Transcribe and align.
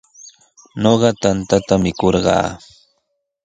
Ñuqa 0.81 1.09
tantata 1.21 1.73
mikurqaa. 1.83 2.47